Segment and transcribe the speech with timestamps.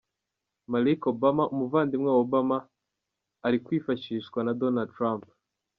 [0.71, 2.57] Malik Obama, umuvandimwe wa Obama
[3.45, 5.23] ari kwifashishwa na Donald Trump.